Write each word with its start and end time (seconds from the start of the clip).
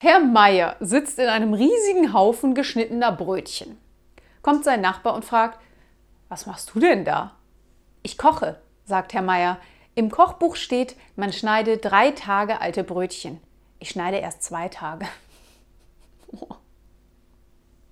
Herr 0.00 0.20
Meier 0.20 0.76
sitzt 0.78 1.18
in 1.18 1.26
einem 1.26 1.54
riesigen 1.54 2.12
Haufen 2.12 2.54
geschnittener 2.54 3.10
Brötchen. 3.10 3.80
Kommt 4.42 4.62
sein 4.62 4.80
Nachbar 4.80 5.12
und 5.12 5.24
fragt, 5.24 5.58
was 6.28 6.46
machst 6.46 6.72
du 6.72 6.78
denn 6.78 7.04
da? 7.04 7.32
Ich 8.04 8.16
koche, 8.16 8.60
sagt 8.84 9.12
Herr 9.12 9.22
Meier. 9.22 9.58
Im 9.96 10.08
Kochbuch 10.12 10.54
steht, 10.54 10.94
man 11.16 11.32
schneide 11.32 11.78
drei 11.78 12.12
Tage 12.12 12.60
alte 12.60 12.84
Brötchen. 12.84 13.40
Ich 13.80 13.90
schneide 13.90 14.18
erst 14.18 14.44
zwei 14.44 14.68
Tage. 14.68 15.04